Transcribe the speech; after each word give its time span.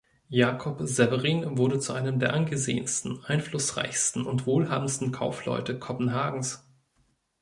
Jacob 0.29 0.81
Severin 0.87 1.59
wurde 1.59 1.77
zu 1.79 1.93
einem 1.93 2.17
der 2.17 2.33
angesehensten, 2.33 3.23
einflussreichsten 3.25 4.25
und 4.25 4.47
wohlhabendsten 4.47 5.11
Kaufleute 5.11 5.77
Kopenhagens. 5.77 6.67